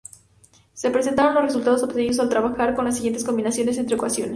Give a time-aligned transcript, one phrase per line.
[0.73, 4.29] Se presentan los resultados obtenidos al trabajar con las siguientes combinaciones entre ecuaciones.